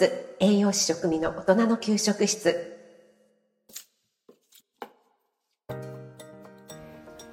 [0.00, 0.10] ス
[0.40, 2.74] 栄養士食味の大人の給食室。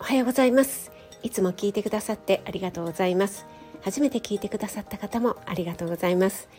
[0.02, 0.92] おはようございます。
[1.24, 3.46] いつも聞いてくださってありがとうございます。
[3.84, 6.50] 初めて聞いてくださった方もありがとうございます。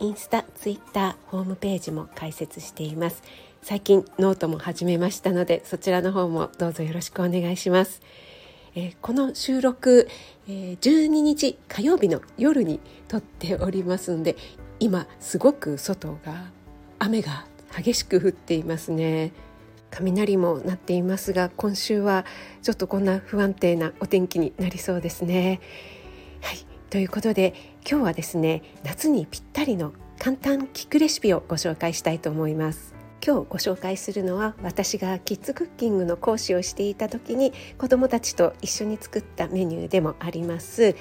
[0.00, 3.22] インスタ、ツイッター、ホームページも開設しています。
[3.60, 8.00] 最近ノートも始めましたのでそちらの方もどうぞよろしくお願いします。
[8.74, 10.08] えー、この収録、
[10.48, 14.36] えー、12日火曜日の夜に撮っておりますので
[14.80, 16.50] 今すごく外が
[16.98, 17.46] 雨が
[17.76, 19.32] 激しく降っていますね。
[19.90, 22.26] 雷も鳴っていますが今週は
[22.62, 25.60] ちょっとこんな不安定なお天気になりそうですね。
[26.42, 26.58] はい
[26.90, 27.54] ということで
[27.88, 32.94] 今日はですね夏にぴったりの簡単キックレシピをご紹介したいと思います。
[33.24, 40.94] 今日ご紹介するのは私がキッズクッキングの講師をしていた時に子どもたちと一緒に作ったメニューでもあります。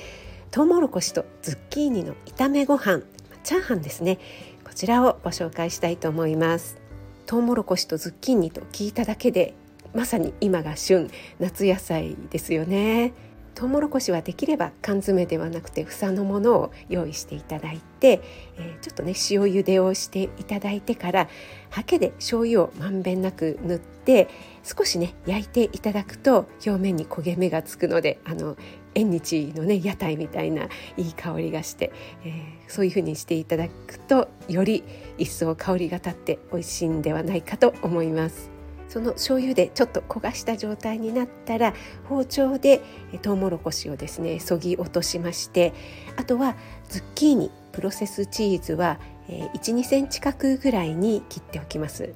[0.49, 3.03] トウモロコシとズッキーニの炒めご飯。
[3.43, 4.19] チャーハンですね。
[4.63, 6.77] こちらをご紹介したいと思います。
[7.25, 9.53] トウモロコシとズッキーニと聞いただけで
[9.93, 13.13] まさに今が旬夏野菜ですよね。
[13.57, 18.21] トウモロコシはできれば缶詰ではなくて房のものを用意していただいて、
[18.55, 21.27] えー、ちょっとね塩茹でをしていただいてから
[21.71, 24.27] ハケで醤油をまんべんなく塗って
[24.63, 28.57] 少しね焼いていただくと表面に焦げ目がつくのであの
[28.93, 31.91] 縁日のね屋台みたいないい香りがして、
[32.25, 34.83] えー、そういう風にしていただくとより
[35.17, 38.56] 一層香りが立って美味しいんではないかと思います。
[38.89, 41.73] その醤油でちょっと焦がした状態になったら
[42.07, 42.81] 包丁で
[43.21, 45.73] トウモロコシをですねそぎ落としまして
[46.15, 46.55] あとは
[46.89, 52.13] ズッキーニプロセスチーズは12センチ角ぐらいに切っておきます。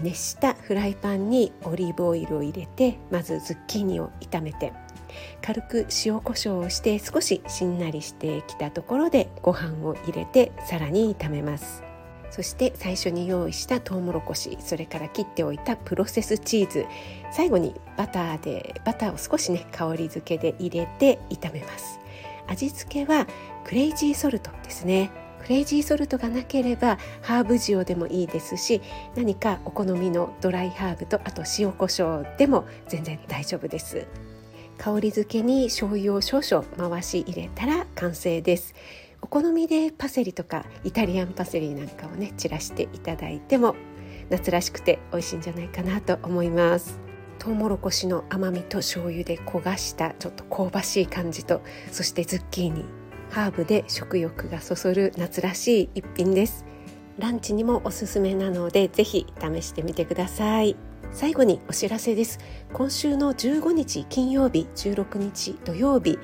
[0.00, 4.72] 熱したフライパンにオリーブオイルを入れてまずズッキーニを炒めて
[5.42, 11.87] 軽く塩コショウをして少ししんなりしてきたところでご飯を入れてさらに炒めます。
[12.30, 16.86] そして最初に用意したトウモロコシそれから切っておいたプロセスチーズ。
[17.32, 22.00] 最後にバターでバターを少しね香り付けで入れて炒めます。
[22.46, 23.26] 味付けは
[23.64, 25.10] クレイジーソルトですね。
[25.42, 28.82] クレイジーソルトがなければハーブ塩でもいいですし
[29.14, 34.06] 何かお好みのドライハーブとあと塩コショウでも全然大丈夫です。
[34.76, 38.74] 香り付けに醤油を少々回し入れたら完成です。
[39.30, 43.76] 好みでパセリとかイタリアンパセリなんかをね散らしていただいても
[44.30, 47.00] 夏らしくて美味しいんじゃないかなと思います。
[47.38, 51.62] トウモロコシの甘みと醤油で焦がしたちょっと香ばしい感じと
[51.92, 52.84] そしてズッキーニ
[53.30, 56.64] ハーブで食欲がそそる夏らしい一品です。
[57.18, 60.76] ランチにもおすすめなのでぜひ試してみてください。
[61.10, 62.38] 最後にお知らせです。
[62.72, 66.18] 今週の15日金曜日16日土曜日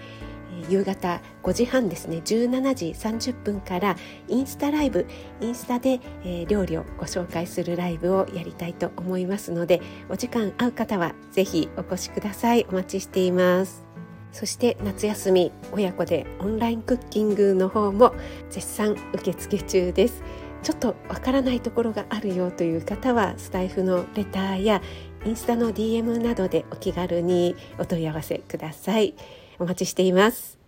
[0.69, 2.23] 夕方5時半ですね。
[2.25, 3.97] 17時30分から
[4.29, 5.07] インスタライブ
[5.41, 12.67] インスタで、えー、料理をご紹介するライブをやりたいと思いますのでお時間合う方はぜひお越しください。
[12.71, 13.85] お待ちしています。
[14.33, 18.15] そして夏休み親子でオンラインクッキングの方も
[18.51, 20.23] 絶賛受付中です。
[20.65, 24.83] ちょっとわからないところがあるよという方はスタイフのレターや
[25.27, 29.15] インスタの DM などでお気軽にお問い合わせください。
[29.59, 30.59] お待ちしています。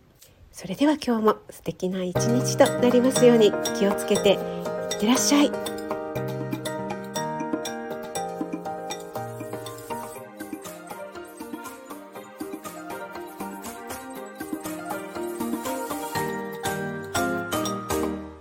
[0.53, 5.51] それでは今日も素敵な一日となりますように気をつけていってらっしゃい。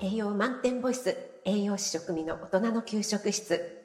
[0.01, 3.84] 栄養満点ボイス栄養士食味の大人の給食室。